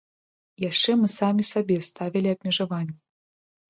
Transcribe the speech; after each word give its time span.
Яшчэ 0.63 0.95
мы 1.03 1.07
самі 1.17 1.47
сабе 1.51 1.79
ставілі 1.91 2.27
абмежаванні. 2.37 2.95